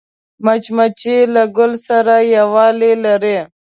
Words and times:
مچمچۍ 0.45 1.19
له 1.33 1.43
ګل 1.55 1.71
سره 1.87 2.15
یووالی 2.35 2.93
لري 3.05 3.37